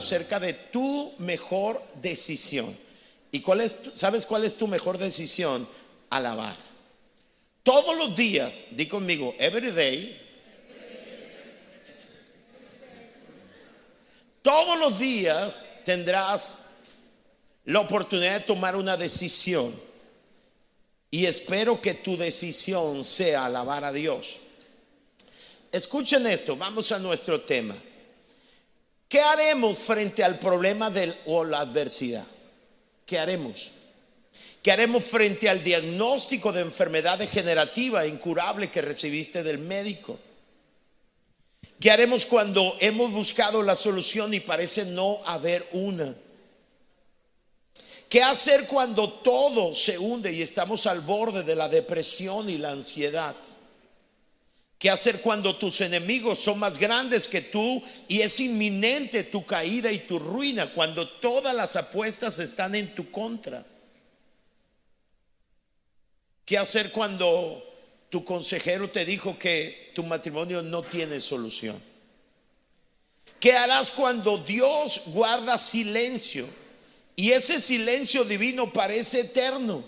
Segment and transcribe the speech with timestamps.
[0.00, 2.76] acerca de tu mejor decisión.
[3.30, 5.68] ¿Y cuál es, sabes cuál es tu mejor decisión?
[6.10, 6.56] Alabar.
[7.62, 10.20] Todos los días, di conmigo, every day.
[14.42, 16.70] Todos los días tendrás
[17.66, 19.72] la oportunidad de tomar una decisión.
[21.10, 24.38] Y espero que tu decisión sea alabar a Dios.
[25.70, 27.76] Escuchen esto, vamos a nuestro tema.
[29.10, 32.24] ¿Qué haremos frente al problema del, o la adversidad?
[33.04, 33.72] ¿Qué haremos?
[34.62, 40.16] ¿Qué haremos frente al diagnóstico de enfermedad degenerativa incurable que recibiste del médico?
[41.80, 46.14] ¿Qué haremos cuando hemos buscado la solución y parece no haber una?
[48.08, 52.70] ¿Qué hacer cuando todo se hunde y estamos al borde de la depresión y la
[52.70, 53.34] ansiedad?
[54.80, 59.92] ¿Qué hacer cuando tus enemigos son más grandes que tú y es inminente tu caída
[59.92, 63.62] y tu ruina cuando todas las apuestas están en tu contra?
[66.46, 67.62] ¿Qué hacer cuando
[68.08, 71.78] tu consejero te dijo que tu matrimonio no tiene solución?
[73.38, 76.48] ¿Qué harás cuando Dios guarda silencio
[77.16, 79.84] y ese silencio divino parece eterno?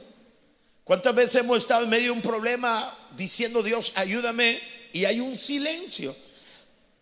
[0.85, 4.72] ¿Cuántas veces hemos estado en medio de un problema diciendo Dios, ayúdame?
[4.93, 6.15] Y hay un silencio.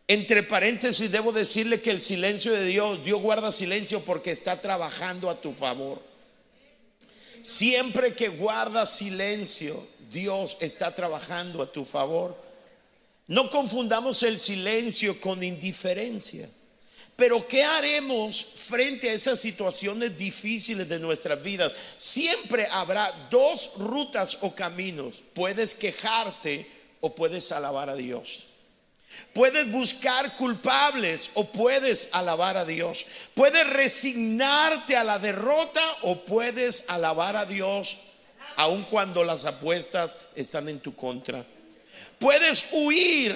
[0.09, 5.31] Entre paréntesis, debo decirle que el silencio de Dios, Dios guarda silencio porque está trabajando
[5.31, 6.03] a tu favor.
[7.43, 12.37] Siempre que guarda silencio, Dios está trabajando a tu favor.
[13.29, 16.49] No confundamos el silencio con indiferencia.
[17.15, 21.71] Pero ¿qué haremos frente a esas situaciones difíciles de nuestras vidas?
[21.99, 25.23] Siempre habrá dos rutas o caminos.
[25.35, 26.67] Puedes quejarte
[27.01, 28.47] o puedes alabar a Dios.
[29.35, 33.07] Puedes buscar culpables o puedes alabar a Dios.
[33.35, 37.99] Puedes resignarte a la derrota o puedes alabar a Dios
[38.57, 41.45] aun cuando las apuestas están en tu contra.
[42.19, 43.35] Puedes huir,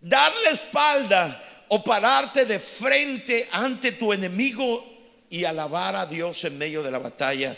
[0.00, 4.84] darle espalda o pararte de frente ante tu enemigo
[5.30, 7.56] y alabar a Dios en medio de la batalla.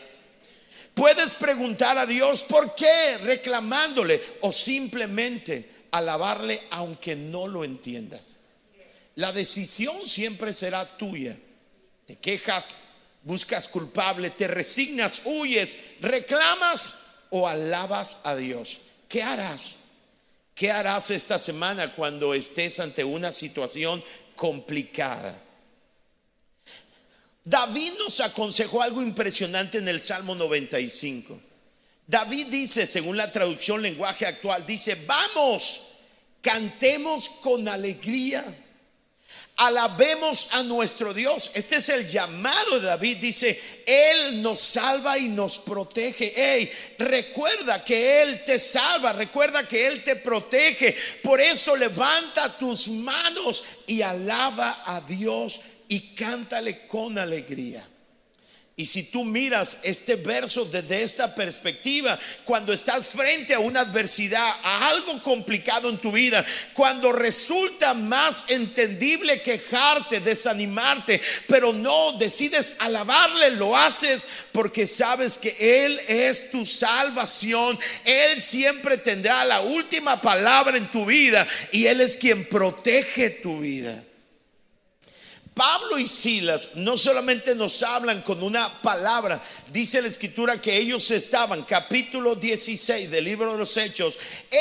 [0.98, 8.40] Puedes preguntar a Dios por qué, reclamándole o simplemente alabarle aunque no lo entiendas.
[9.14, 11.38] La decisión siempre será tuya.
[12.04, 12.78] Te quejas,
[13.22, 18.80] buscas culpable, te resignas, huyes, reclamas o alabas a Dios.
[19.08, 19.78] ¿Qué harás?
[20.52, 24.02] ¿Qué harás esta semana cuando estés ante una situación
[24.34, 25.40] complicada?
[27.48, 31.40] David nos aconsejó algo impresionante en el Salmo 95.
[32.06, 35.82] David dice, según la traducción lenguaje actual, dice, vamos,
[36.42, 38.44] cantemos con alegría,
[39.56, 41.50] alabemos a nuestro Dios.
[41.54, 46.34] Este es el llamado de David, dice, Él nos salva y nos protege.
[46.36, 50.94] Hey, recuerda que Él te salva, recuerda que Él te protege.
[51.22, 57.86] Por eso levanta tus manos y alaba a Dios y cántale con alegría.
[58.78, 64.48] Y si tú miras este verso desde esta perspectiva, cuando estás frente a una adversidad,
[64.62, 72.76] a algo complicado en tu vida, cuando resulta más entendible quejarte, desanimarte, pero no decides
[72.78, 77.76] alabarle, lo haces porque sabes que Él es tu salvación.
[78.04, 83.58] Él siempre tendrá la última palabra en tu vida y Él es quien protege tu
[83.58, 84.04] vida.
[85.58, 89.42] Pablo y Silas no solamente nos hablan con una palabra,
[89.72, 94.16] dice la escritura que ellos estaban, capítulo 16 del libro de los Hechos,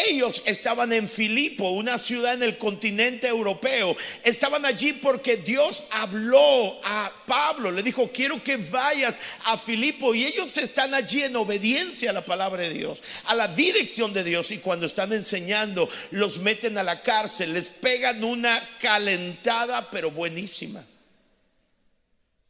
[0.09, 6.79] ellos estaban en Filipo, una ciudad en el continente europeo, estaban allí porque Dios habló
[6.83, 12.09] a Pablo, le dijo, quiero que vayas a Filipo y ellos están allí en obediencia
[12.09, 16.39] a la palabra de Dios, a la dirección de Dios y cuando están enseñando los
[16.39, 20.86] meten a la cárcel, les pegan una calentada pero buenísima.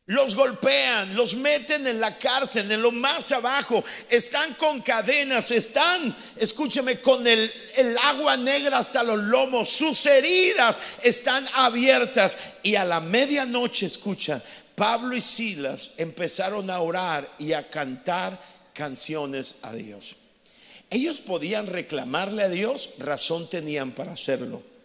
[0.08, 6.16] Los golpean, los meten en la cárcel, en lo más abajo, están con cadenas, están,
[6.38, 12.38] escúcheme, con el, el, agua negra hasta los lomos, sus heridas están abiertas.
[12.64, 14.42] Y a la medianoche, escucha,
[14.76, 18.40] Pablo y Silas empezaron a orar y a cantar
[18.72, 20.16] canciones a Dios.
[20.90, 24.77] Ellos podían reclamarle a Dios, razón tenían para hacerlo.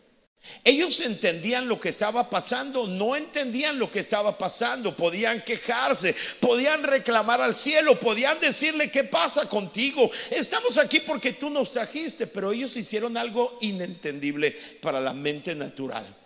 [0.65, 6.83] Ellos entendían lo que estaba pasando, no entendían lo que estaba pasando, podían quejarse, podían
[6.83, 10.11] reclamar al cielo, podían decirle, ¿qué pasa contigo?
[10.31, 16.17] Estamos aquí porque tú nos trajiste, pero ellos hicieron algo inentendible para la mente natural.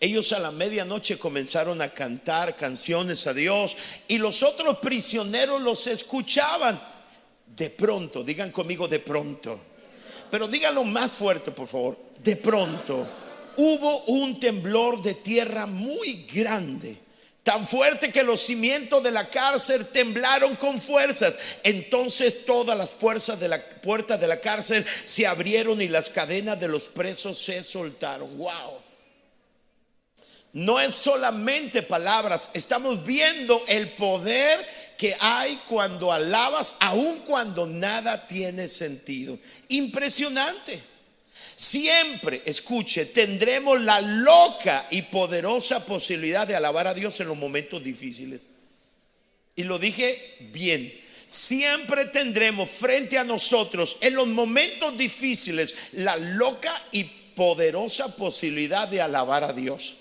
[0.00, 3.76] Ellos a la medianoche comenzaron a cantar canciones a Dios
[4.06, 6.80] y los otros prisioneros los escuchaban.
[7.46, 9.60] De pronto, digan conmigo de pronto.
[10.30, 11.96] Pero díganlo más fuerte, por favor.
[12.22, 13.08] De pronto
[13.56, 17.08] hubo un temblor de tierra muy grande
[17.48, 21.38] tan fuerte que los cimientos de la cárcel temblaron con fuerzas.
[21.62, 26.60] Entonces todas las fuerzas de la puerta de la cárcel se abrieron y las cadenas
[26.60, 28.36] de los presos se soltaron.
[28.36, 28.82] Wow.
[30.52, 34.66] No es solamente palabras, estamos viendo el poder
[34.98, 39.38] que hay cuando alabas, aun cuando nada tiene sentido.
[39.68, 40.82] Impresionante.
[41.54, 47.82] Siempre, escuche, tendremos la loca y poderosa posibilidad de alabar a Dios en los momentos
[47.82, 48.50] difíciles.
[49.54, 50.92] Y lo dije bien.
[51.28, 59.00] Siempre tendremos frente a nosotros en los momentos difíciles la loca y poderosa posibilidad de
[59.00, 59.96] alabar a Dios.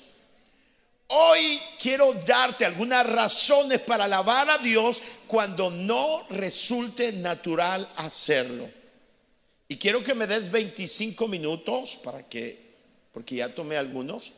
[1.09, 8.69] Hoy quiero darte algunas razones para alabar a Dios cuando no resulte natural hacerlo.
[9.69, 12.75] Y quiero que me des 25 minutos para que,
[13.13, 14.33] porque ya tomé algunos.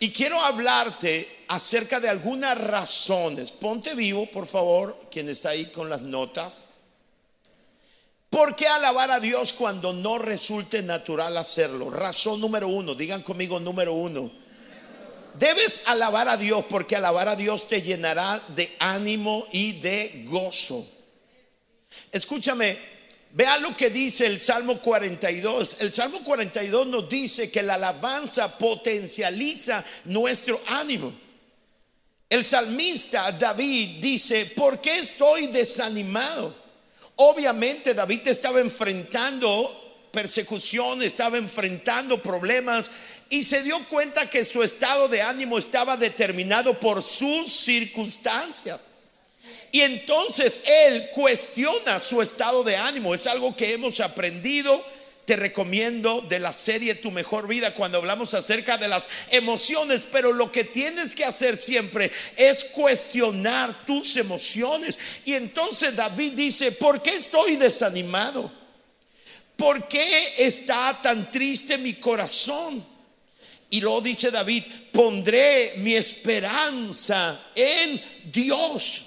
[0.00, 3.52] Y quiero hablarte acerca de algunas razones.
[3.52, 6.64] Ponte vivo, por favor, quien está ahí con las notas.
[8.30, 11.90] ¿Por qué alabar a Dios cuando no resulte natural hacerlo?
[11.90, 14.47] Razón número uno, digan conmigo número uno.
[15.38, 20.86] Debes alabar a Dios porque alabar a Dios te llenará de ánimo y de gozo.
[22.10, 22.98] Escúchame,
[23.30, 25.82] Vea lo que dice el Salmo 42.
[25.82, 31.12] El Salmo 42 nos dice que la alabanza potencializa nuestro ánimo.
[32.30, 36.54] El salmista David dice, ¿por qué estoy desanimado?
[37.16, 42.90] Obviamente David estaba enfrentando persecución, estaba enfrentando problemas
[43.30, 48.80] y se dio cuenta que su estado de ánimo estaba determinado por sus circunstancias.
[49.70, 53.14] Y entonces él cuestiona su estado de ánimo.
[53.14, 54.82] Es algo que hemos aprendido.
[55.26, 60.32] Te recomiendo de la serie Tu mejor vida cuando hablamos acerca de las emociones, pero
[60.32, 64.98] lo que tienes que hacer siempre es cuestionar tus emociones.
[65.26, 68.57] Y entonces David dice, ¿por qué estoy desanimado?
[69.58, 72.86] ¿Por qué está tan triste mi corazón?
[73.70, 74.62] Y luego dice David,
[74.92, 78.00] pondré mi esperanza en
[78.32, 79.06] Dios.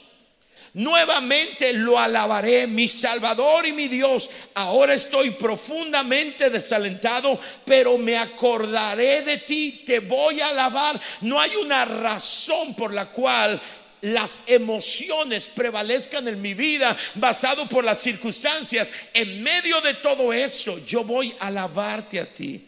[0.73, 4.29] Nuevamente lo alabaré, mi Salvador y mi Dios.
[4.55, 10.99] Ahora estoy profundamente desalentado, pero me acordaré de ti, te voy a alabar.
[11.21, 13.61] No hay una razón por la cual
[14.01, 18.91] las emociones prevalezcan en mi vida basado por las circunstancias.
[19.13, 22.67] En medio de todo eso, yo voy a alabarte a ti.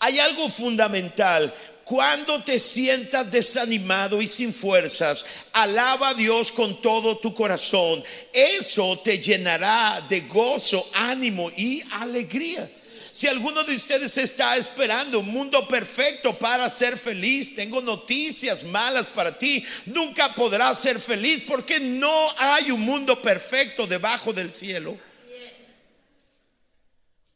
[0.00, 1.54] Hay algo fundamental.
[1.84, 8.04] Cuando te sientas desanimado y sin fuerzas, alaba a Dios con todo tu corazón.
[8.32, 12.70] Eso te llenará de gozo, ánimo y alegría.
[13.18, 19.08] Si alguno de ustedes está esperando un mundo perfecto para ser feliz, tengo noticias malas
[19.08, 19.66] para ti.
[19.86, 24.96] Nunca podrás ser feliz porque no hay un mundo perfecto debajo del cielo.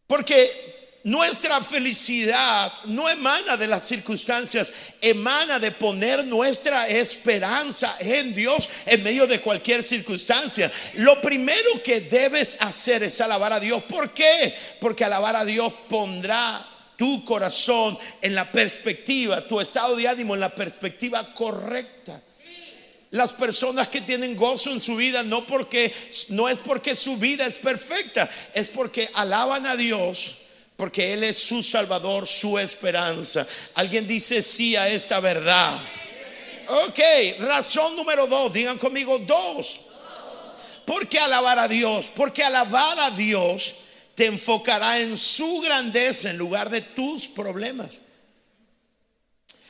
[0.06, 8.68] Porque nuestra felicidad no emana de las circunstancias, emana de poner nuestra esperanza en Dios
[8.86, 10.70] en medio de cualquier circunstancia.
[10.94, 13.82] Lo primero que debes hacer es alabar a Dios.
[13.84, 14.54] ¿Por qué?
[14.80, 20.40] Porque alabar a Dios pondrá tu corazón en la perspectiva, tu estado de ánimo en
[20.40, 22.22] la perspectiva correcta.
[23.10, 25.92] Las personas que tienen gozo en su vida no porque
[26.28, 30.41] no es porque su vida es perfecta, es porque alaban a Dios
[30.82, 33.46] porque Él es su Salvador, su esperanza.
[33.76, 35.78] Alguien dice sí a esta verdad.
[36.66, 36.98] Ok,
[37.38, 39.78] razón número dos, digan conmigo dos.
[40.84, 42.10] ¿Por qué alabar a Dios?
[42.16, 43.76] Porque alabar a Dios
[44.16, 48.00] te enfocará en su grandeza en lugar de tus problemas.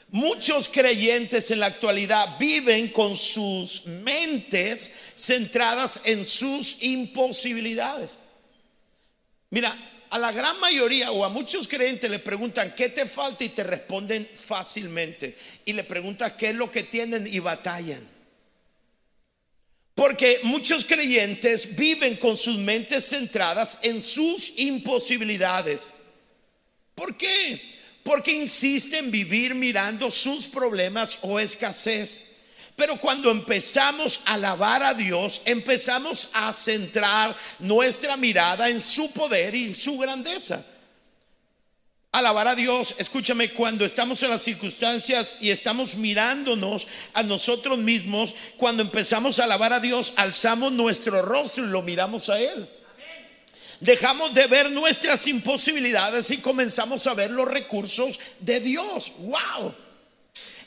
[0.09, 8.21] Muchos creyentes en la actualidad viven con sus mentes centradas en sus imposibilidades.
[9.51, 9.77] Mira,
[10.13, 13.65] a la gran mayoría o a muchos creyentes le preguntan qué te falta y te
[13.65, 15.35] responden fácilmente.
[15.65, 18.07] Y le preguntan qué es lo que tienen y batallan.
[19.95, 25.95] Porque muchos creyentes viven con sus mentes centradas en sus imposibilidades.
[26.95, 27.63] ¿Por qué?
[28.03, 32.32] Porque insisten en vivir mirando sus problemas o escasez.
[32.77, 39.55] Pero cuando empezamos a alabar a Dios, empezamos a centrar nuestra mirada en su poder
[39.55, 40.65] y su grandeza.
[42.13, 48.35] alabar a Dios, escúchame, cuando estamos en las circunstancias y estamos mirándonos a nosotros mismos,
[48.59, 52.69] cuando empezamos a alabar a Dios, alzamos nuestro rostro y lo miramos a Él.
[53.81, 59.13] Dejamos de ver nuestras imposibilidades y comenzamos a ver los recursos de Dios.
[59.19, 59.75] ¡Wow!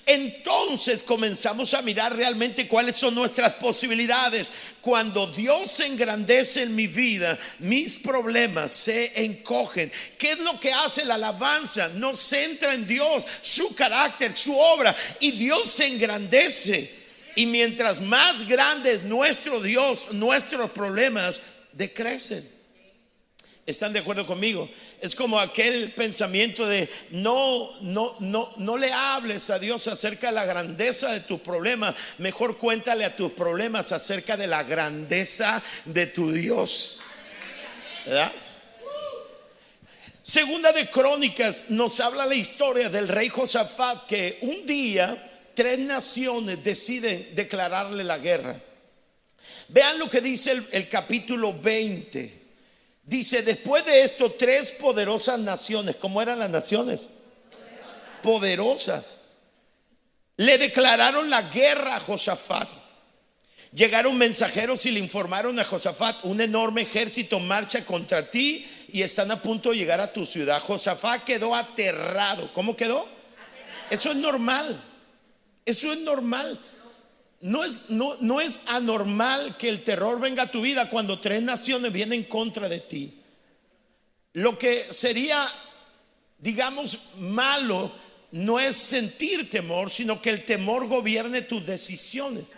[0.06, 4.52] Entonces comenzamos a mirar realmente cuáles son nuestras posibilidades.
[4.80, 9.92] Cuando Dios se engrandece en mi vida, mis problemas se encogen.
[10.18, 11.90] ¿Qué es lo que hace la alabanza?
[11.96, 16.94] Nos centra en Dios, su carácter, su obra, y Dios se engrandece.
[17.36, 21.42] Y mientras más grande es nuestro Dios, nuestros problemas
[21.74, 22.55] decrecen.
[23.66, 24.70] ¿Están de acuerdo conmigo?
[25.02, 30.34] Es como aquel pensamiento de no, no, no, no le hables a Dios acerca de
[30.34, 31.96] la grandeza de tus problemas.
[32.20, 37.02] Mejor cuéntale a tus problemas acerca de la grandeza de tu Dios.
[40.22, 46.64] Segunda de Crónicas nos habla la historia del rey Josafat que un día tres naciones
[46.64, 48.62] deciden declararle la guerra.
[49.70, 52.45] Vean lo que dice el, el capítulo 20
[53.06, 57.02] Dice, después de esto, tres poderosas naciones, ¿cómo eran las naciones?
[58.24, 59.20] Poderosas.
[60.38, 62.68] Le declararon la guerra a Josafat.
[63.74, 69.30] Llegaron mensajeros y le informaron a Josafat, un enorme ejército marcha contra ti y están
[69.32, 70.62] a punto de llegar a tu ciudad.
[70.62, 72.52] Josafat quedó aterrado.
[72.54, 73.08] ¿Cómo quedó?
[73.90, 74.84] Eso es normal.
[75.64, 76.60] Eso es normal.
[77.42, 81.42] No es, no, no es anormal que el terror venga a tu vida cuando tres
[81.42, 83.22] naciones vienen contra de ti.
[84.34, 85.48] Lo que sería,
[86.40, 87.92] digamos, malo
[88.32, 92.58] no es sentir temor, sino que el temor gobierne tus decisiones.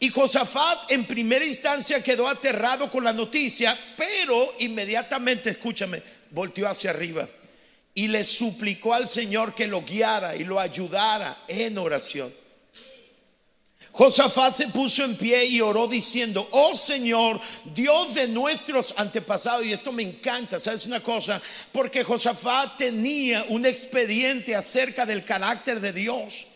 [0.00, 6.90] Y Josafat en primera instancia quedó aterrado con la noticia, pero inmediatamente, escúchame, volteó hacia
[6.90, 7.28] arriba
[7.94, 12.32] y le suplicó al Señor que lo guiara y lo ayudara en oración.
[13.98, 17.40] Josafat se puso en pie y oró diciendo, oh Señor,
[17.74, 21.42] Dios de nuestros antepasados, y esto me encanta, ¿sabes una cosa?
[21.72, 26.46] Porque Josafat tenía un expediente acerca del carácter de Dios.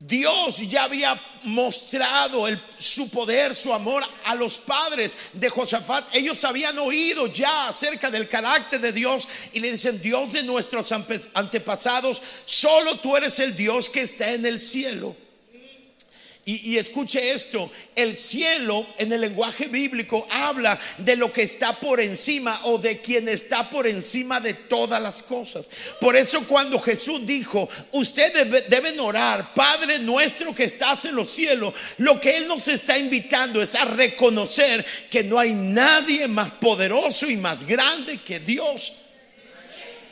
[0.00, 2.46] Dios ya había mostrado
[2.78, 6.14] su poder, su amor a los padres de Josafat.
[6.14, 10.92] Ellos habían oído ya acerca del carácter de Dios y le dicen, Dios de nuestros
[10.92, 15.16] antepasados, solo tú eres el Dios que está en el cielo.
[16.50, 22.00] Y, escuche esto, el cielo en el lenguaje bíblico habla de lo que está por
[22.00, 25.68] encima o de quien está por encima de todas las cosas.
[26.00, 31.74] Por eso cuando Jesús dijo, ustedes deben orar, Padre nuestro que estás en los cielos,
[31.98, 37.28] lo que Él nos está invitando es a reconocer que no hay nadie más poderoso
[37.28, 38.94] y más grande que Dios.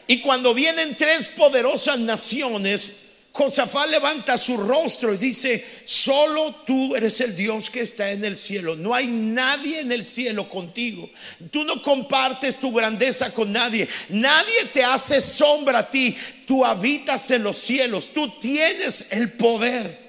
[0.07, 3.06] Y cuando vienen tres poderosas naciones,
[3.37, 8.35] Josafat levanta su rostro y dice, solo tú eres el Dios que está en el
[8.35, 8.77] cielo.
[8.77, 11.11] No hay nadie en el cielo contigo.
[11.51, 13.87] Tú no compartes tu grandeza con nadie.
[14.09, 16.17] Nadie te hace sombra a ti.
[16.47, 18.11] Tú habitas en los cielos.
[18.11, 20.07] Tú tienes el poder.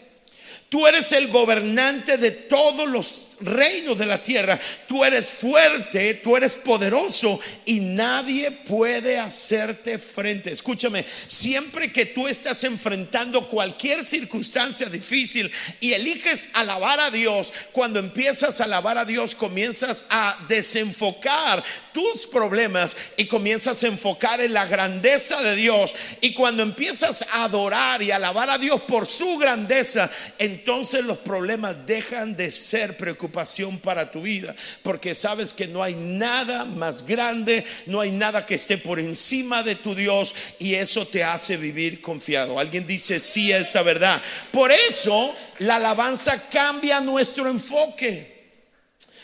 [0.70, 4.60] Tú eres el gobernante de todos los reinos de la tierra.
[4.88, 10.52] Tú eres fuerte, tú eres poderoso y nadie puede hacerte frente.
[10.52, 18.00] Escúchame, siempre que tú estás enfrentando cualquier circunstancia difícil y eliges alabar a Dios, cuando
[18.00, 21.64] empiezas a alabar a Dios comienzas a desenfocar
[21.94, 25.96] tus problemas y comienzas a enfocar en la grandeza de Dios.
[26.22, 31.76] Y cuando empiezas a adorar y alabar a Dios por su grandeza, entonces los problemas
[31.86, 37.64] dejan de ser preocupados para tu vida, porque sabes que no hay nada más grande,
[37.86, 42.02] no hay nada que esté por encima de tu Dios y eso te hace vivir
[42.02, 42.60] confiado.
[42.60, 44.22] Alguien dice sí a esta verdad.
[44.52, 48.38] Por eso la alabanza cambia nuestro enfoque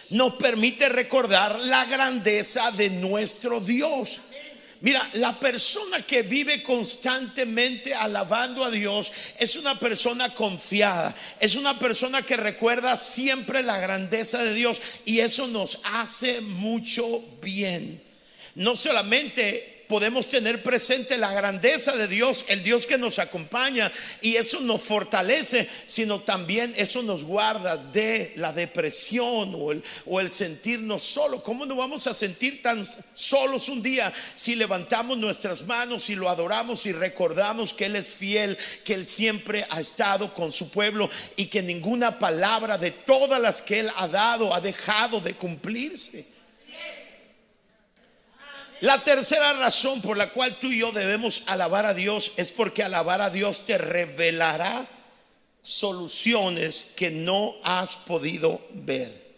[0.10, 4.22] nos permite recordar la grandeza de nuestro Dios.
[4.84, 11.80] Mira, la persona que vive constantemente alabando a Dios es una persona confiada, es una
[11.80, 18.04] persona que recuerda siempre la grandeza de Dios y eso nos hace mucho bien.
[18.56, 24.36] No solamente podemos tener presente la grandeza de Dios, el Dios que nos acompaña y
[24.36, 29.56] eso nos fortalece, sino también eso nos guarda de la depresión
[30.06, 31.42] o el, sentirnos solos.
[31.44, 36.30] ¿Cómo nos vamos a sentir tan solos un día si levantamos nuestras manos y lo
[36.30, 41.10] adoramos y recordamos que Él es fiel, que Él siempre ha estado con su pueblo
[41.36, 46.33] y que ninguna palabra de todas las que Él ha dado ha dejado de cumplirse?
[48.84, 52.84] La tercera razón por la cual tú y yo debemos alabar a Dios es porque
[52.84, 54.86] alabar a Dios te revelará
[55.62, 59.36] soluciones que no has podido ver.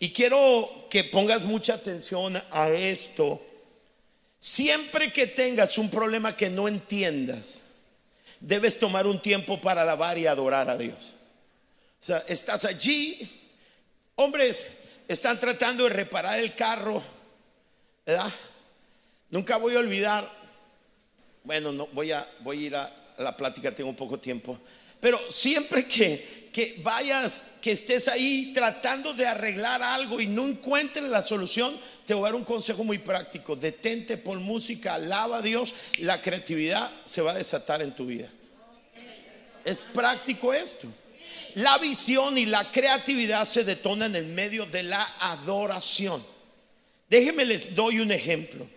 [0.00, 3.40] Y quiero que pongas mucha atención a esto.
[4.40, 7.62] Siempre que tengas un problema que no entiendas,
[8.40, 11.14] debes tomar un tiempo para alabar y adorar a Dios.
[12.00, 13.48] O sea, estás allí,
[14.16, 14.66] hombres
[15.06, 17.00] están tratando de reparar el carro,
[18.04, 18.32] ¿verdad?
[19.32, 20.30] Nunca voy a olvidar,
[21.42, 24.58] bueno, no voy a, voy a ir a la plática, tengo poco tiempo,
[25.00, 31.08] pero siempre que, que vayas, que estés ahí tratando de arreglar algo y no encuentres
[31.08, 33.56] la solución, te voy a dar un consejo muy práctico.
[33.56, 38.28] Detente por música, alaba a Dios, la creatividad se va a desatar en tu vida.
[39.64, 40.88] Es práctico esto.
[41.54, 46.22] La visión y la creatividad se detonan en medio de la adoración.
[47.08, 48.68] Déjenme les doy un ejemplo.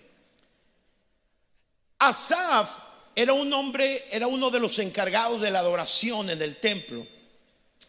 [1.99, 2.69] Asaf
[3.15, 7.07] era un hombre, era uno de los encargados de la adoración en el templo.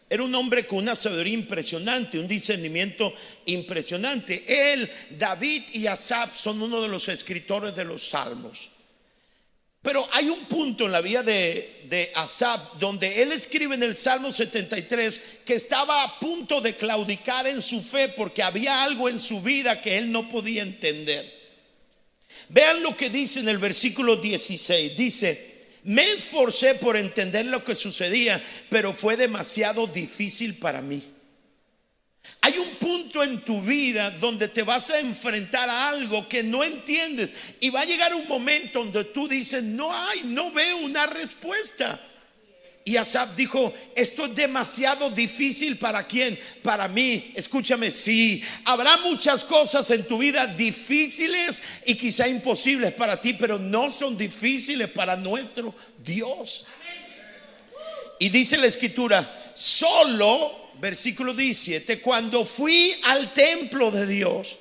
[0.09, 3.13] Era un hombre con una sabiduría impresionante, un discernimiento
[3.45, 4.71] impresionante.
[4.73, 8.69] Él, David y Asaf son uno de los escritores de los salmos.
[9.81, 14.31] Pero hay un punto en la vida de, Asaf donde él escribe en el Salmo
[14.31, 19.41] 73 que estaba a punto de claudicar en su fe porque había algo en su
[19.41, 21.36] vida que él no podía entender.
[22.49, 24.95] Vean lo que dice en el versículo 16.
[24.95, 31.01] Dice, me esforcé por entender lo que sucedía, pero fue demasiado difícil para mí.
[32.41, 36.63] Hay un punto en tu vida donde te vas a enfrentar a algo que no
[36.63, 41.05] entiendes y va a llegar un momento donde tú dices, no hay, no veo una
[41.05, 42.01] respuesta.
[42.87, 46.39] Y Asaf dijo, esto es demasiado difícil para quién?
[46.63, 47.33] Para mí.
[47.35, 53.59] Escúchame, sí, habrá muchas cosas en tu vida difíciles y quizá imposibles para ti, pero
[53.59, 56.65] no son difíciles para nuestro Dios.
[58.19, 64.59] Y dice la escritura, solo, versículo 17, cuando fui al templo de Dios,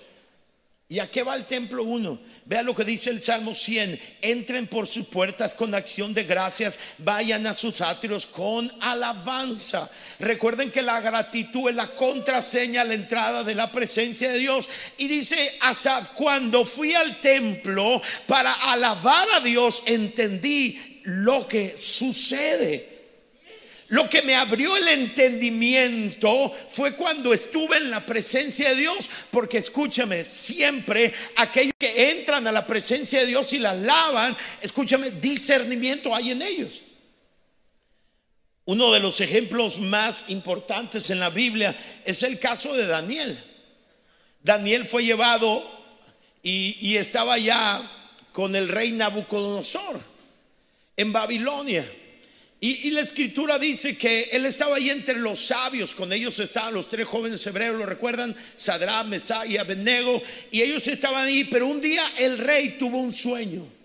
[0.88, 2.20] ¿Y a qué va el templo 1?
[2.44, 4.00] Vea lo que dice el Salmo 100.
[4.22, 9.90] Entren por sus puertas con acción de gracias, vayan a sus atrios con alabanza.
[10.20, 14.68] Recuerden que la gratitud es la contraseña a la entrada de la presencia de Dios.
[14.96, 22.95] Y dice Asaf, cuando fui al templo para alabar a Dios, entendí lo que sucede.
[23.88, 29.58] Lo que me abrió el entendimiento fue cuando estuve en la presencia de Dios, porque
[29.58, 36.14] escúchame, siempre aquellos que entran a la presencia de Dios y la alaban, escúchame, discernimiento
[36.14, 36.82] hay en ellos.
[38.64, 43.40] Uno de los ejemplos más importantes en la Biblia es el caso de Daniel.
[44.42, 45.64] Daniel fue llevado
[46.42, 47.80] y, y estaba ya
[48.32, 50.00] con el rey Nabucodonosor
[50.96, 51.88] en Babilonia.
[52.68, 56.88] Y, la escritura dice que él estaba ahí entre los sabios, con ellos estaban los
[56.88, 61.80] tres jóvenes hebreos, lo recuerdan, Sadrá, Mesá y Abednego, y ellos estaban ahí, pero un
[61.80, 63.75] día el rey tuvo un sueño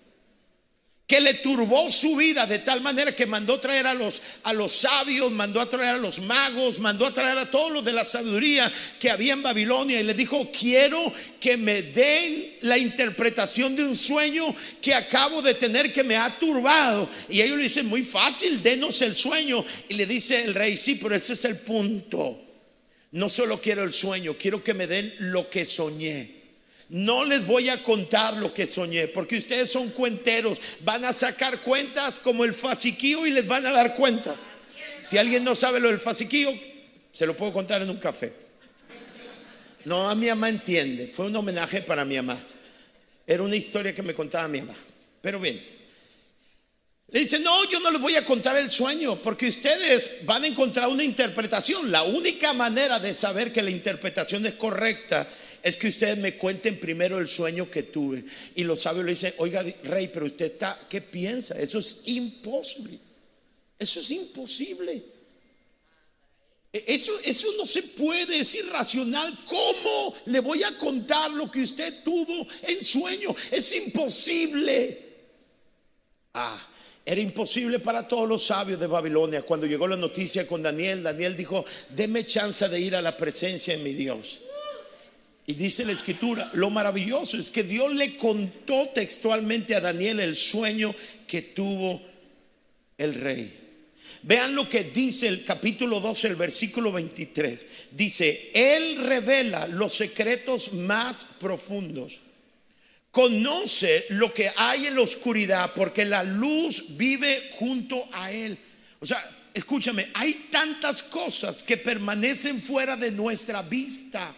[1.12, 4.72] que le turbó su vida de tal manera que mandó traer a los, a los
[4.72, 8.02] sabios, mandó a traer a los magos, mandó a traer a todos los de la
[8.02, 13.84] sabiduría que había en Babilonia y le dijo, quiero que me den la interpretación de
[13.84, 17.06] un sueño que acabo de tener que me ha turbado.
[17.28, 19.62] Y ellos le dicen, muy fácil, denos el sueño.
[19.90, 22.40] Y le dice el rey, sí, pero ese es el punto.
[23.10, 26.41] No solo quiero el sueño, quiero que me den lo que soñé.
[26.92, 30.60] No les voy a contar lo que soñé, porque ustedes son cuenteros.
[30.80, 34.48] Van a sacar cuentas como el fasiquío y les van a dar cuentas.
[35.00, 36.52] Si alguien no sabe lo del fasiquío,
[37.10, 38.34] se lo puedo contar en un café.
[39.86, 41.08] No, mi mamá entiende.
[41.08, 42.38] Fue un homenaje para mi mamá.
[43.26, 44.76] Era una historia que me contaba mi mamá.
[45.22, 45.64] Pero bien,
[47.08, 50.46] le dice, no, yo no les voy a contar el sueño, porque ustedes van a
[50.46, 51.90] encontrar una interpretación.
[51.90, 55.26] La única manera de saber que la interpretación es correcta
[55.62, 58.24] es que ustedes me cuenten primero el sueño que tuve.
[58.54, 61.58] Y los sabios le dicen, oiga, rey, pero usted está, ¿qué piensa?
[61.60, 62.98] Eso es imposible.
[63.78, 65.04] Eso es imposible.
[66.72, 69.44] E, eso, eso no se puede, es irracional.
[69.44, 73.34] ¿Cómo le voy a contar lo que usted tuvo en sueño?
[73.50, 74.98] Es imposible.
[76.34, 76.68] Ah,
[77.04, 79.42] era imposible para todos los sabios de Babilonia.
[79.42, 83.76] Cuando llegó la noticia con Daniel, Daniel dijo, deme chance de ir a la presencia
[83.76, 84.40] de mi Dios.
[85.46, 90.36] Y dice la escritura, lo maravilloso es que Dios le contó textualmente a Daniel el
[90.36, 90.94] sueño
[91.26, 92.00] que tuvo
[92.96, 93.58] el rey.
[94.22, 97.66] Vean lo que dice el capítulo 12, el versículo 23.
[97.90, 102.20] Dice, Él revela los secretos más profundos.
[103.10, 108.56] conoce lo que hay en la oscuridad porque la luz vive junto a él.
[109.00, 109.20] O sea,
[109.52, 114.34] escúchame, hay tantas cosas que permanecen fuera de nuestra vista,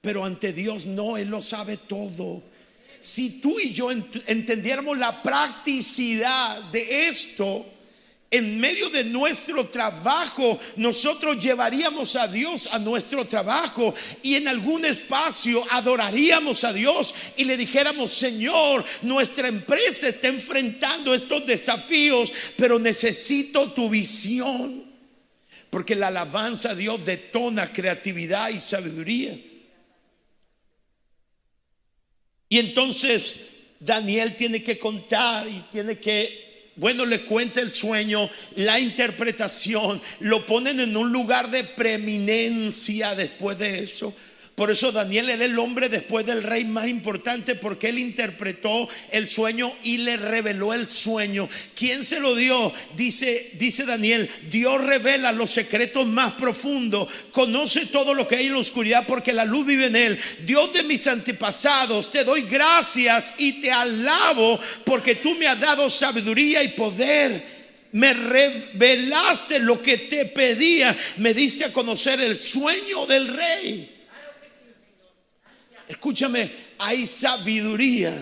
[0.00, 2.42] pero ante Dios no, Él lo sabe todo.
[3.00, 7.66] Si tú y yo entendiéramos la practicidad de esto,
[8.30, 14.84] en medio de nuestro trabajo, nosotros llevaríamos a Dios a nuestro trabajo y en algún
[14.84, 22.78] espacio adoraríamos a Dios y le dijéramos, Señor, nuestra empresa está enfrentando estos desafíos, pero
[22.78, 24.84] necesito tu visión.
[25.70, 29.38] Porque la alabanza a Dios detona creatividad y sabiduría.
[32.48, 33.34] Y entonces
[33.80, 40.46] Daniel tiene que contar y tiene que bueno, le cuenta el sueño, la interpretación, lo
[40.46, 44.14] ponen en un lugar de preeminencia después de eso.
[44.58, 49.28] Por eso Daniel era el hombre después del rey más importante porque él interpretó el
[49.28, 51.48] sueño y le reveló el sueño.
[51.76, 52.72] ¿Quién se lo dio?
[52.96, 58.54] Dice, dice Daniel, Dios revela los secretos más profundos, conoce todo lo que hay en
[58.54, 60.18] la oscuridad porque la luz vive en él.
[60.44, 65.88] Dios de mis antepasados, te doy gracias y te alabo porque tú me has dado
[65.88, 67.58] sabiduría y poder
[67.92, 73.97] me revelaste lo que te pedía, me diste a conocer el sueño del rey.
[75.88, 78.14] Escúchame, hay sabiduría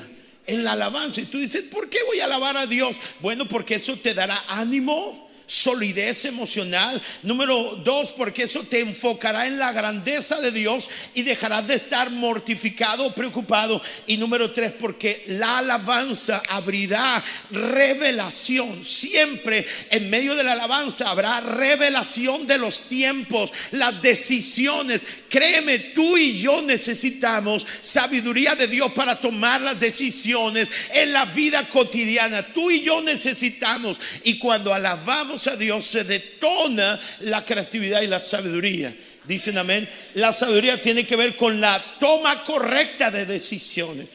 [0.46, 1.20] en la alabanza.
[1.20, 2.96] Y tú dices, ¿por qué voy a alabar a Dios?
[3.20, 7.00] Bueno, porque eso te dará ánimo solidez emocional.
[7.22, 12.11] Número dos, porque eso te enfocará en la grandeza de Dios y dejarás de estar
[12.11, 13.80] mortificado o preocupado.
[14.06, 18.85] Y número tres, porque la alabanza abrirá revelación.
[18.85, 25.04] Siempre en medio de la alabanza habrá revelación de los tiempos, las decisiones.
[25.28, 31.68] Créeme, tú y yo necesitamos sabiduría de Dios para tomar las decisiones en la vida
[31.68, 32.42] cotidiana.
[32.42, 34.00] Tú y yo necesitamos.
[34.24, 38.94] Y cuando alabamos, a Dios se detona la creatividad y la sabiduría.
[39.25, 39.88] Dicen amén.
[40.14, 44.14] La sabiduría tiene que ver con la toma correcta de decisiones.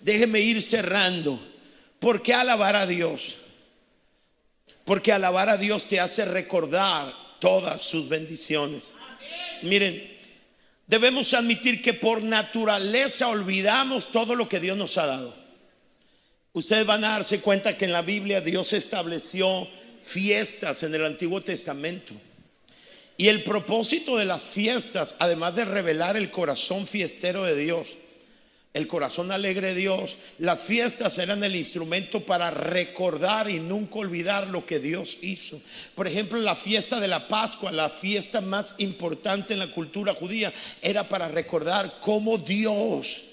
[0.00, 1.40] Déjeme ir cerrando.
[1.98, 3.36] ¿Por qué alabar a Dios?
[4.84, 8.94] Porque alabar a Dios te hace recordar todas sus bendiciones.
[9.62, 10.18] Miren,
[10.86, 15.39] debemos admitir que por naturaleza olvidamos todo lo que Dios nos ha dado.
[16.52, 19.68] Ustedes van a darse cuenta que en la Biblia Dios estableció
[20.02, 22.14] fiestas en el Antiguo Testamento.
[23.16, 27.98] Y el propósito de las fiestas, además de revelar el corazón fiestero de Dios,
[28.72, 34.46] el corazón alegre de Dios, las fiestas eran el instrumento para recordar y nunca olvidar
[34.46, 35.60] lo que Dios hizo.
[35.94, 40.52] Por ejemplo, la fiesta de la Pascua, la fiesta más importante en la cultura judía,
[40.82, 43.29] era para recordar cómo Dios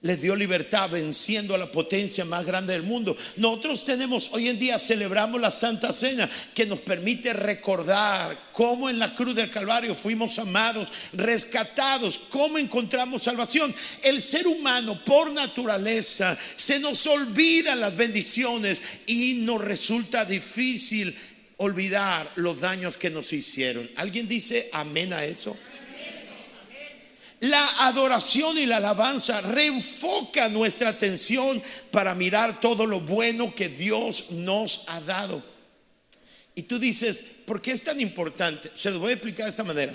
[0.00, 3.16] les dio libertad venciendo a la potencia más grande del mundo.
[3.36, 9.00] Nosotros tenemos, hoy en día celebramos la Santa Cena que nos permite recordar cómo en
[9.00, 13.74] la cruz del Calvario fuimos amados, rescatados, cómo encontramos salvación.
[14.04, 21.16] El ser humano por naturaleza se nos olvida las bendiciones y nos resulta difícil
[21.56, 23.90] olvidar los daños que nos hicieron.
[23.96, 25.56] ¿Alguien dice amén a eso?
[27.40, 34.32] La adoración y la alabanza reenfoca nuestra atención para mirar todo lo bueno que Dios
[34.32, 35.42] nos ha dado.
[36.56, 38.72] Y tú dices, ¿por qué es tan importante?
[38.74, 39.94] Se lo voy a explicar de esta manera.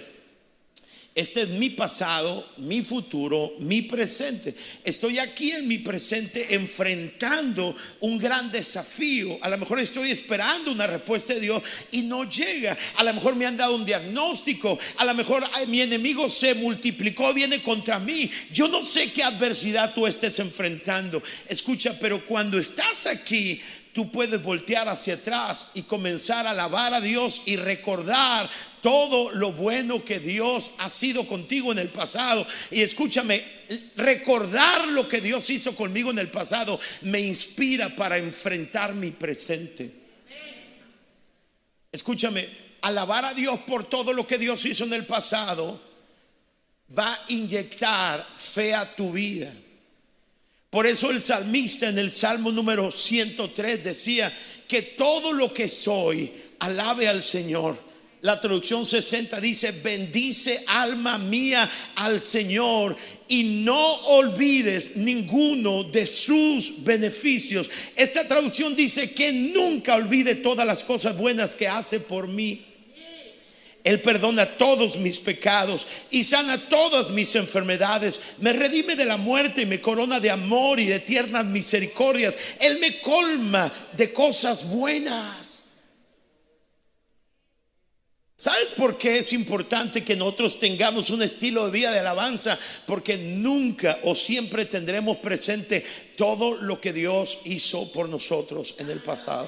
[1.16, 4.56] Este es mi pasado, mi futuro, mi presente.
[4.84, 9.38] Estoy aquí en mi presente enfrentando un gran desafío.
[9.44, 12.76] A lo mejor estoy esperando una respuesta de Dios y no llega.
[12.96, 14.80] A lo mejor me han dado un diagnóstico.
[14.98, 18.32] A lo mejor mi enemigo se multiplicó, viene contra mí.
[18.52, 21.22] Yo no sé qué adversidad tú estés enfrentando.
[21.48, 23.62] Escucha, pero cuando estás aquí,
[23.94, 28.50] tú puedes voltear hacia atrás y comenzar a alabar a Dios y recordar
[28.84, 32.46] todo lo bueno que Dios ha sido contigo en el pasado.
[32.70, 33.42] Y escúchame,
[33.96, 39.90] recordar lo que Dios hizo conmigo en el pasado me inspira para enfrentar mi presente.
[41.94, 42.46] Escúchame,
[42.82, 45.82] alabar a Dios por todo lo que Dios hizo en el pasado
[46.96, 49.54] va a inyectar fe a tu vida.
[50.70, 56.34] Por eso el salmista en el Salmo número 103 decía que todo lo que soy,
[56.60, 57.93] alabe al Señor.
[58.24, 62.96] La traducción 60 dice, bendice alma mía al Señor
[63.28, 67.70] y no olvides ninguno de sus beneficios.
[67.98, 72.66] Esta traducción dice que nunca olvide todas las cosas buenas que hace por mí.
[73.84, 78.22] Él perdona todos mis pecados y sana todas mis enfermedades.
[78.38, 82.38] Me redime de la muerte y me corona de amor y de tiernas misericordias.
[82.62, 85.63] Él me colma de cosas buenas.
[88.36, 92.58] ¿Sabes por qué es importante que nosotros tengamos un estilo de vida de alabanza?
[92.88, 95.86] Porque nunca o siempre tendremos presente
[96.18, 99.48] todo lo que Dios hizo por nosotros en el pasado.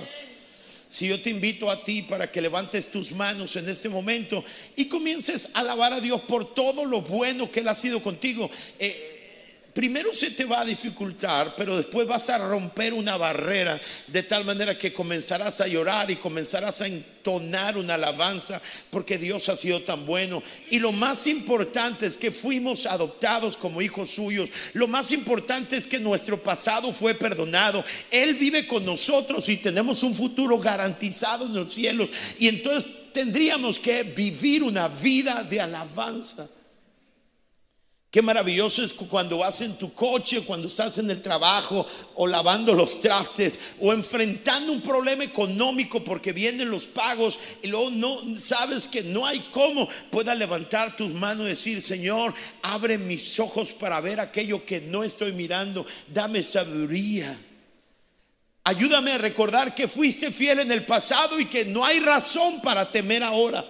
[0.88, 4.44] Si yo te invito a ti para que levantes tus manos en este momento
[4.76, 8.50] y comiences a alabar a Dios por todo lo bueno que Él ha sido contigo.
[8.80, 9.15] Eh,
[9.76, 14.46] primero se te va a dificultar, pero después vas a romper una barrera de tal
[14.46, 19.82] manera que comenzarás a llorar y comenzarás a entonar una alabanza porque Dios ha sido
[19.82, 20.42] tan bueno.
[20.70, 24.50] Y lo más importante es que fuimos adoptados como hijos suyos.
[24.72, 27.84] Lo más importante es que nuestro pasado fue perdonado.
[28.10, 32.08] Él vive con nosotros y tenemos un futuro garantizado en los cielos.
[32.40, 36.48] Y entonces tendríamos que vivir una vida de alabanza.
[38.16, 42.74] Qué maravilloso es cuando vas en tu coche, cuando estás en el trabajo o lavando
[42.74, 48.88] los trastes o enfrentando un problema económico porque vienen los pagos y luego no sabes
[48.88, 54.00] que no hay cómo puedas levantar tus manos y decir, Señor, abre mis ojos para
[54.00, 57.38] ver aquello que no estoy mirando, dame sabiduría.
[58.64, 62.90] Ayúdame a recordar que fuiste fiel en el pasado y que no hay razón para
[62.90, 63.70] temer ahora.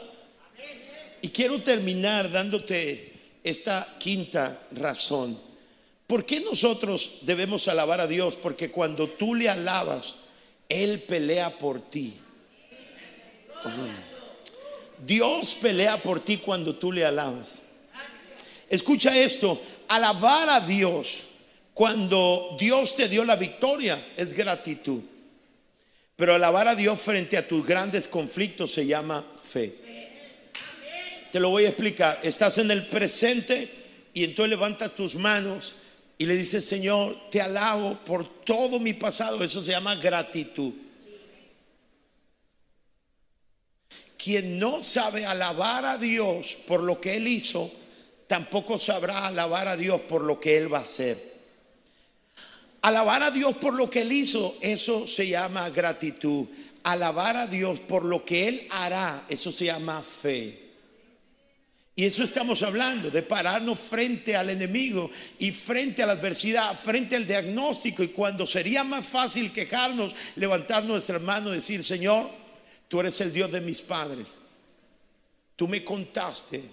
[1.24, 3.15] Y quiero terminar dándote
[3.46, 5.40] esta quinta razón.
[6.08, 8.36] ¿Por qué nosotros debemos alabar a Dios?
[8.36, 10.16] Porque cuando tú le alabas,
[10.68, 12.16] Él pelea por ti.
[15.06, 17.62] Dios pelea por ti cuando tú le alabas.
[18.68, 21.22] Escucha esto, alabar a Dios
[21.74, 25.02] cuando Dios te dio la victoria es gratitud.
[26.16, 29.85] Pero alabar a Dios frente a tus grandes conflictos se llama fe.
[31.32, 32.20] Te lo voy a explicar.
[32.24, 33.70] Estás en el presente
[34.14, 35.76] y entonces levantas tus manos
[36.18, 39.44] y le dices, Señor, te alabo por todo mi pasado.
[39.44, 40.74] Eso se llama gratitud.
[44.18, 47.72] Quien no sabe alabar a Dios por lo que Él hizo,
[48.28, 51.36] tampoco sabrá alabar a Dios por lo que Él va a hacer.
[52.82, 56.48] Alabar a Dios por lo que Él hizo, eso se llama gratitud.
[56.84, 60.65] Alabar a Dios por lo que Él hará, eso se llama fe.
[61.98, 67.16] Y eso estamos hablando, de pararnos frente al enemigo y frente a la adversidad, frente
[67.16, 68.04] al diagnóstico.
[68.04, 72.30] Y cuando sería más fácil quejarnos, levantar nuestra mano y decir, Señor,
[72.90, 74.42] tú eres el Dios de mis padres.
[75.56, 76.64] Tú me contaste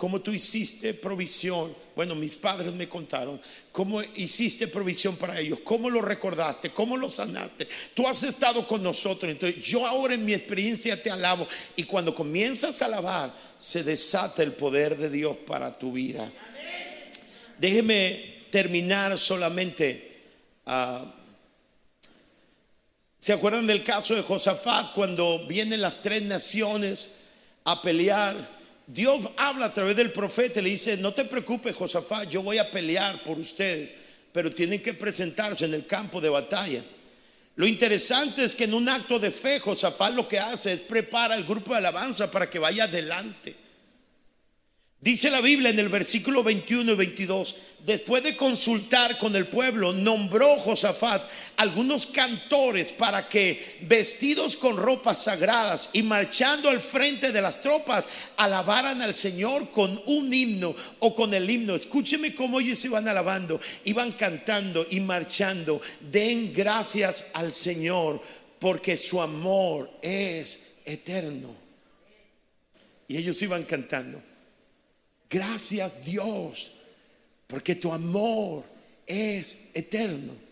[0.00, 1.76] cómo tú hiciste provisión.
[1.94, 3.38] Bueno, mis padres me contaron
[3.70, 7.68] cómo hiciste provisión para ellos, cómo lo recordaste, cómo lo sanaste.
[7.92, 9.30] Tú has estado con nosotros.
[9.30, 11.46] Entonces yo ahora en mi experiencia te alabo.
[11.76, 16.32] Y cuando comienzas a alabar, se desata el poder de Dios para tu vida.
[17.58, 20.22] Déjeme terminar solamente.
[20.64, 21.14] Ah,
[23.18, 27.16] ¿Se acuerdan del caso de Josafat cuando vienen las tres naciones
[27.64, 28.59] a pelear?
[28.92, 32.58] Dios habla a través del profeta y le dice, no te preocupes Josafat, yo voy
[32.58, 33.94] a pelear por ustedes,
[34.32, 36.82] pero tienen que presentarse en el campo de batalla.
[37.54, 41.36] Lo interesante es que en un acto de fe, Josafat lo que hace es prepara
[41.36, 43.54] el grupo de alabanza para que vaya adelante.
[45.02, 49.94] Dice la Biblia en el versículo 21 y 22, después de consultar con el pueblo,
[49.94, 51.22] nombró Josafat
[51.56, 58.06] algunos cantores para que, vestidos con ropas sagradas y marchando al frente de las tropas,
[58.36, 61.76] alabaran al Señor con un himno o con el himno.
[61.76, 65.80] Escúcheme cómo ellos iban alabando, iban cantando y marchando.
[66.12, 68.20] Den gracias al Señor
[68.58, 71.56] porque su amor es eterno.
[73.08, 74.29] Y ellos iban cantando.
[75.30, 76.72] Gracias Dios,
[77.46, 78.64] porque tu amor
[79.06, 80.49] es eterno.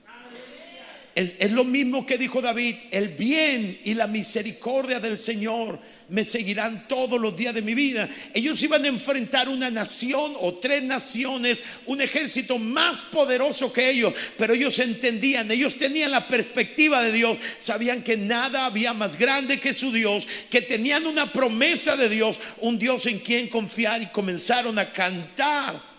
[1.18, 6.86] Es, lo mismo que dijo David, el bien y la misericordia del Señor me seguirán
[6.86, 8.08] todos los días de mi vida.
[8.32, 14.14] Ellos iban a enfrentar una nación o tres naciones, un ejército más poderoso que ellos,
[14.36, 19.58] pero ellos entendían, ellos tenían la perspectiva de Dios, sabían que nada había más grande
[19.58, 24.06] que su Dios, que tenían una promesa de Dios, un Dios en quien confiar y
[24.06, 25.97] comenzaron a cantar.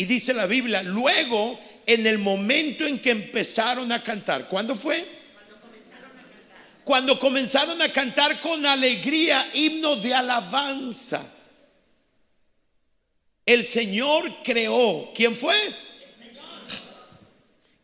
[0.00, 4.48] Y dice la Biblia, luego en el momento en que empezaron a cantar.
[4.48, 5.06] ¿Cuándo fue?
[6.84, 11.22] Cuando comenzaron a cantar con alegría himnos de alabanza.
[13.44, 15.12] El Señor creó.
[15.14, 15.54] ¿Quién fue?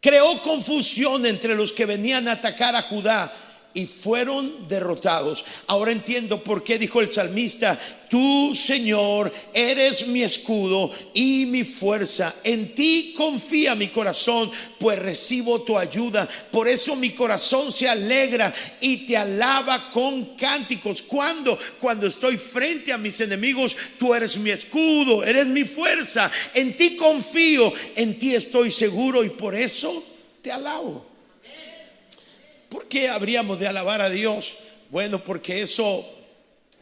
[0.01, 3.31] Creó confusión entre los que venían a atacar a Judá
[3.77, 5.45] y fueron derrotados.
[5.67, 12.35] Ahora entiendo por qué dijo el salmista, tú Señor eres mi escudo y mi fuerza.
[12.43, 16.27] En ti confía mi corazón, pues recibo tu ayuda.
[16.51, 21.03] Por eso mi corazón se alegra y te alaba con cánticos.
[21.03, 26.33] Cuando, cuando estoy frente a mis enemigos, tú eres mi escudo, eres mi fuerza.
[26.55, 30.03] En ti confío, en ti estoy seguro y por eso
[30.41, 31.06] te alabo.
[32.77, 34.59] ¿Por qué habríamos de alabar a Dios?
[34.91, 36.07] Bueno, porque eso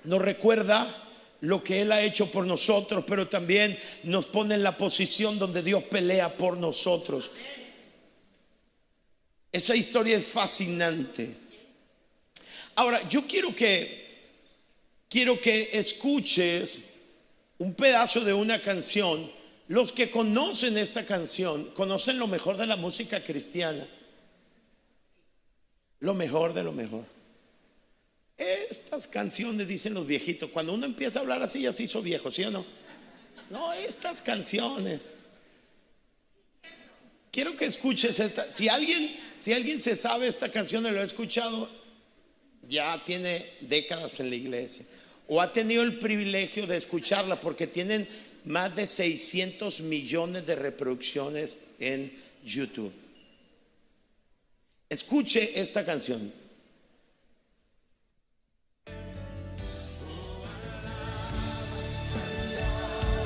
[0.02, 1.08] nos recuerda
[1.40, 5.62] lo que Él ha hecho por nosotros, pero también nos pone en la posición donde
[5.62, 7.30] Dios pelea por nosotros.
[9.52, 11.32] Esa historia es fascinante.
[12.74, 14.04] Ahora, yo quiero que
[15.08, 16.86] quiero que escuches
[17.58, 19.30] un pedazo de una canción.
[19.68, 23.86] Los que conocen esta canción conocen lo mejor de la música cristiana.
[26.04, 27.06] Lo mejor de lo mejor.
[28.36, 32.30] Estas canciones, dicen los viejitos, cuando uno empieza a hablar así ya se hizo viejo,
[32.30, 32.66] ¿sí o no?
[33.48, 35.14] No, estas canciones.
[37.32, 38.52] Quiero que escuches esta.
[38.52, 41.70] Si alguien, si alguien se sabe esta canción y lo ha escuchado,
[42.68, 44.84] ya tiene décadas en la iglesia.
[45.26, 48.06] O ha tenido el privilegio de escucharla porque tienen
[48.44, 52.12] más de 600 millones de reproducciones en
[52.44, 52.92] YouTube.
[54.94, 56.32] Escuche esta canción.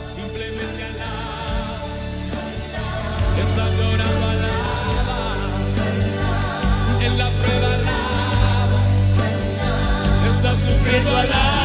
[0.00, 1.84] Simplemente alaba.
[3.42, 5.36] Está llorando alaba.
[7.02, 8.80] En la prueba alaba.
[10.26, 11.57] Está sufriendo alaba.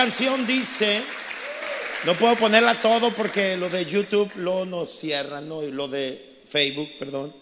[0.00, 1.02] Canción dice,
[2.06, 5.62] no puedo ponerla todo porque lo de YouTube lo nos cierra, ¿no?
[5.62, 7.36] Y lo de Facebook, perdón,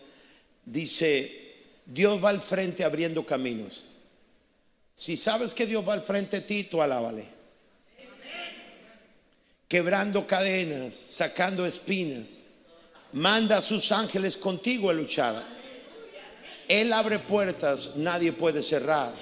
[0.64, 1.54] dice,
[1.86, 3.86] Dios va al frente abriendo caminos.
[4.96, 7.28] Si sabes que Dios va al frente de ti, tú alábale.
[9.68, 12.40] Quebrando cadenas, sacando espinas.
[13.12, 15.44] Manda a sus ángeles contigo a luchar.
[16.66, 19.14] Él abre puertas, nadie puede cerrar.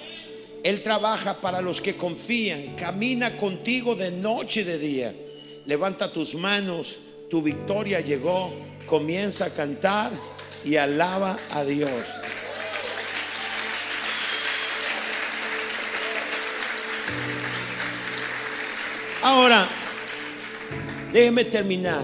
[0.63, 5.15] Él trabaja para los que confían, camina contigo de noche y de día.
[5.65, 8.53] Levanta tus manos, tu victoria llegó,
[8.85, 10.11] comienza a cantar
[10.63, 12.03] y alaba a Dios.
[19.21, 19.67] Ahora,
[21.11, 22.03] déjeme terminar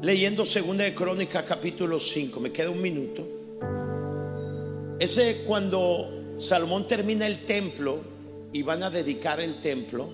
[0.00, 2.38] leyendo Segunda de Crónica capítulo 5.
[2.40, 3.26] Me queda un minuto.
[5.00, 8.00] Ese cuando Salomón termina el templo
[8.52, 10.08] y van a dedicar el templo,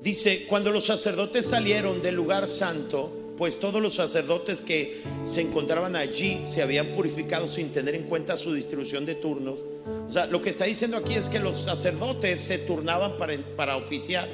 [0.00, 5.94] dice, cuando los sacerdotes salieron del lugar santo, pues todos los sacerdotes que se encontraban
[5.94, 9.60] allí se habían purificado sin tener en cuenta su distribución de turnos.
[10.06, 13.76] O sea, lo que está diciendo aquí es que los sacerdotes se turnaban para, para
[13.76, 14.28] oficiar.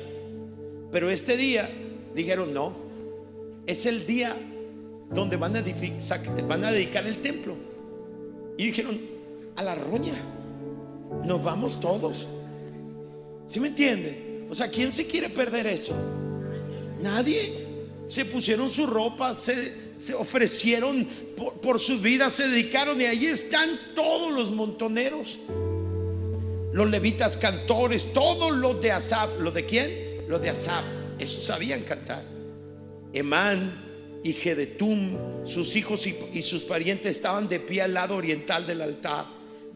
[0.91, 1.70] Pero este día
[2.14, 2.75] dijeron, no,
[3.66, 4.37] es el día
[5.11, 5.64] donde van a,
[6.49, 7.57] van a dedicar el templo.
[8.57, 9.13] Y dijeron,
[9.57, 10.14] a la roña,
[11.24, 12.28] nos vamos todos.
[13.46, 14.46] ¿Sí me entiende?
[14.50, 15.94] O sea, ¿quién se quiere perder eso?
[17.00, 17.64] Nadie.
[18.07, 23.26] Se pusieron su ropa, se, se ofrecieron por, por su vida, se dedicaron y ahí
[23.26, 25.40] están todos los montoneros.
[26.72, 29.38] Los levitas cantores, todos los de Asaf.
[29.38, 30.28] ¿Los de quién?
[30.28, 30.84] Los de Asaf.
[31.18, 32.24] Esos sabían cantar.
[33.14, 38.80] Emán y Gedetum, sus hijos y sus parientes estaban de pie al lado oriental del
[38.80, 39.26] altar,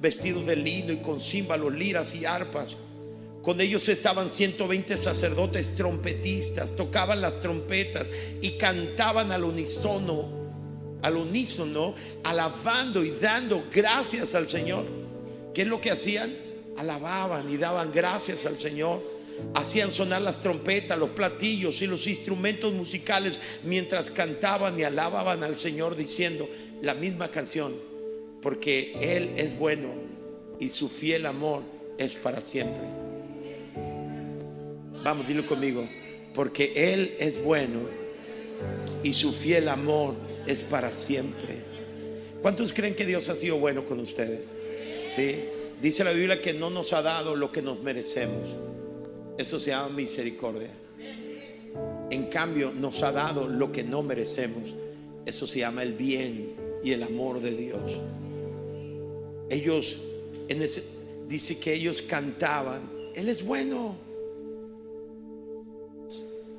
[0.00, 2.76] vestidos de lino y con címbalos, liras y arpas.
[3.42, 8.10] Con ellos estaban 120 sacerdotes trompetistas, tocaban las trompetas
[8.42, 10.28] y cantaban al unísono,
[11.02, 11.94] al unísono,
[12.24, 14.84] alabando y dando gracias al Señor.
[15.54, 16.34] ¿Qué es lo que hacían?
[16.76, 19.02] Alababan y daban gracias al Señor.
[19.54, 25.56] Hacían sonar las trompetas, los platillos y los instrumentos musicales mientras cantaban y alababan al
[25.56, 26.48] Señor diciendo
[26.82, 27.87] la misma canción,
[28.42, 29.88] porque Él es bueno
[30.58, 31.62] y su fiel amor
[31.98, 32.82] es para siempre.
[35.04, 35.86] Vamos, dilo conmigo,
[36.34, 37.80] porque Él es bueno
[39.02, 40.14] y su fiel amor
[40.46, 41.56] es para siempre.
[42.42, 44.56] ¿Cuántos creen que Dios ha sido bueno con ustedes?
[45.06, 45.44] Sí.
[45.80, 48.56] Dice la Biblia que no nos ha dado lo que nos merecemos.
[49.36, 50.70] Eso se llama misericordia.
[52.10, 54.74] En cambio, nos ha dado lo que no merecemos.
[55.24, 58.00] Eso se llama el bien y el amor de Dios.
[59.50, 59.98] Ellos,
[60.48, 60.84] en ese,
[61.28, 62.82] dice que ellos cantaban,
[63.14, 63.96] Él es bueno.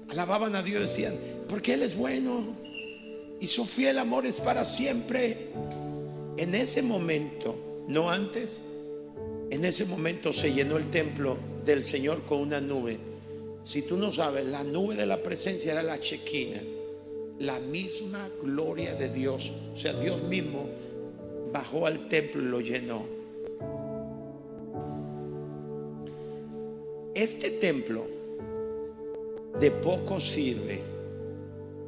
[0.10, 1.16] Alababan a Dios, decían,
[1.48, 2.58] porque Él es bueno.
[3.40, 5.50] Y su fiel amor es para siempre.
[6.38, 8.62] En ese momento, no antes,
[9.50, 12.98] en ese momento se llenó el templo del Señor con una nube.
[13.64, 16.58] Si tú no sabes, la nube de la presencia era la chequina,
[17.40, 19.52] la misma gloria de Dios.
[19.74, 20.68] O sea, Dios mismo
[21.52, 23.06] bajó al templo y lo llenó.
[27.16, 28.08] Este templo
[29.60, 30.82] de poco sirve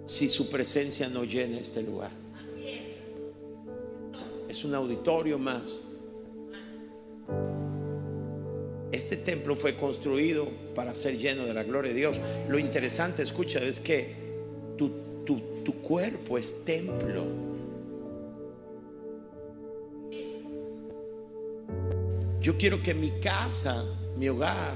[0.05, 2.11] si su presencia no llena este lugar.
[4.49, 5.81] Es un auditorio más.
[8.91, 12.19] Este templo fue construido para ser lleno de la gloria de Dios.
[12.49, 14.13] Lo interesante, escucha, es que
[14.77, 14.91] tu,
[15.25, 17.50] tu, tu cuerpo es templo.
[22.41, 23.85] Yo quiero que mi casa,
[24.17, 24.73] mi hogar,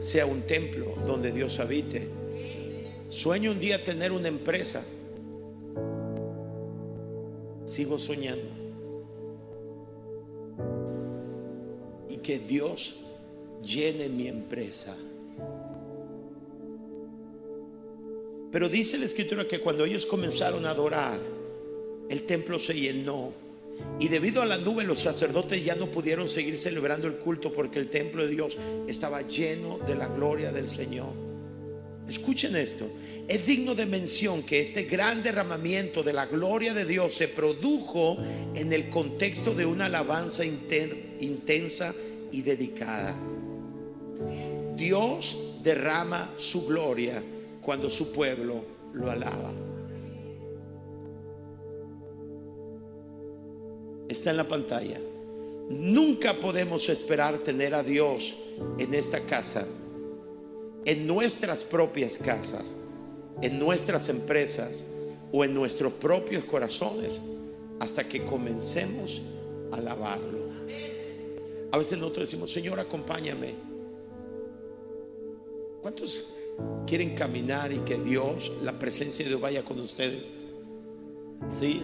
[0.00, 2.10] sea un templo donde Dios habite.
[3.08, 4.84] Sueño un día tener una empresa.
[7.64, 8.50] Sigo soñando.
[12.08, 12.96] Y que Dios
[13.62, 14.96] llene mi empresa.
[18.50, 21.20] Pero dice la escritura que cuando ellos comenzaron a adorar,
[22.08, 23.32] el templo se llenó.
[23.98, 27.78] Y debido a la nube los sacerdotes ya no pudieron seguir celebrando el culto porque
[27.78, 28.56] el templo de Dios
[28.88, 31.30] estaba lleno de la gloria del Señor.
[32.08, 32.90] Escuchen esto,
[33.28, 38.16] es digno de mención que este gran derramamiento de la gloria de Dios se produjo
[38.54, 41.94] en el contexto de una alabanza intensa
[42.32, 43.14] y dedicada.
[44.76, 47.22] Dios derrama su gloria
[47.60, 49.52] cuando su pueblo lo alaba.
[54.10, 54.98] Está en la pantalla.
[55.68, 58.36] Nunca podemos esperar tener a Dios
[58.76, 59.64] en esta casa,
[60.84, 62.76] en nuestras propias casas,
[63.40, 64.86] en nuestras empresas
[65.30, 67.20] o en nuestros propios corazones
[67.78, 69.22] hasta que comencemos
[69.70, 70.40] a alabarlo.
[71.70, 73.54] A veces nosotros decimos, Señor, acompáñame.
[75.82, 76.24] ¿Cuántos
[76.84, 80.32] quieren caminar y que Dios, la presencia de Dios vaya con ustedes?
[81.52, 81.80] ¿Sí?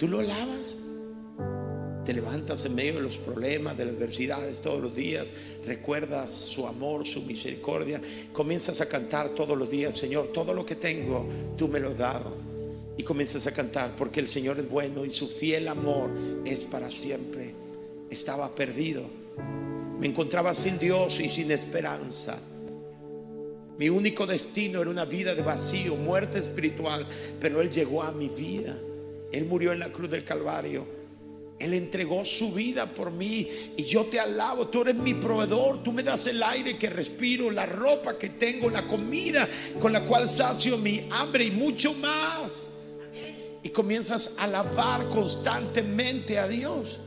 [0.00, 0.78] ¿Tú lo alabas?
[2.06, 5.30] Te levantas en medio de los problemas, de las adversidades todos los días.
[5.66, 8.00] Recuerdas su amor, su misericordia.
[8.32, 11.28] Comienzas a cantar todos los días, Señor, todo lo que tengo,
[11.58, 12.34] tú me lo has dado.
[12.96, 16.10] Y comienzas a cantar porque el Señor es bueno y su fiel amor
[16.46, 17.54] es para siempre.
[18.08, 19.02] Estaba perdido.
[20.00, 22.38] Me encontraba sin Dios y sin esperanza.
[23.76, 27.06] Mi único destino era una vida de vacío, muerte espiritual,
[27.38, 28.78] pero Él llegó a mi vida.
[29.32, 31.00] Él murió en la cruz del Calvario.
[31.58, 34.68] Él entregó su vida por mí y yo te alabo.
[34.68, 35.82] Tú eres mi proveedor.
[35.82, 39.46] Tú me das el aire que respiro, la ropa que tengo, la comida
[39.78, 42.70] con la cual sacio mi hambre y mucho más.
[43.62, 46.98] Y comienzas a alabar constantemente a Dios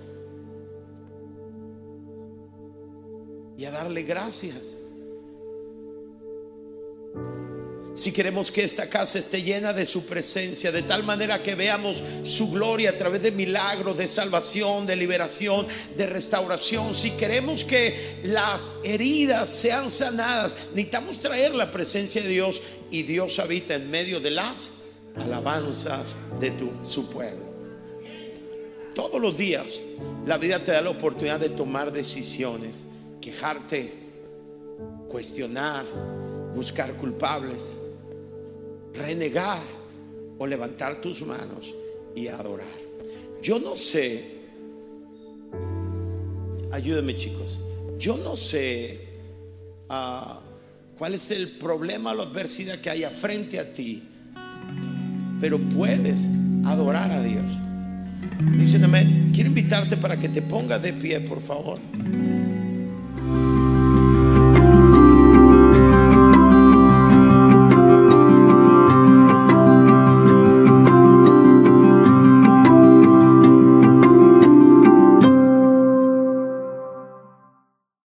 [3.57, 4.77] y a darle gracias.
[7.95, 12.03] Si queremos que esta casa esté llena de su presencia, de tal manera que veamos
[12.23, 16.95] su gloria a través de milagros, de salvación, de liberación, de restauración.
[16.95, 23.37] Si queremos que las heridas sean sanadas, necesitamos traer la presencia de Dios y Dios
[23.37, 24.71] habita en medio de las
[25.15, 27.53] alabanzas de tu, su pueblo.
[28.95, 29.83] Todos los días
[30.25, 32.85] la vida te da la oportunidad de tomar decisiones,
[33.21, 33.93] quejarte,
[35.07, 35.85] cuestionar,
[36.55, 37.77] buscar culpables
[38.93, 39.61] renegar
[40.37, 41.73] o levantar tus manos
[42.15, 42.67] y adorar.
[43.41, 44.23] Yo no sé,
[46.71, 47.59] ayúdenme chicos,
[47.97, 48.99] yo no sé
[49.89, 50.39] ah,
[50.97, 54.03] cuál es el problema o la adversidad que haya frente a ti,
[55.41, 56.27] pero puedes
[56.65, 57.51] adorar a Dios.
[58.57, 61.79] Dicen quiero invitarte para que te pongas de pie, por favor.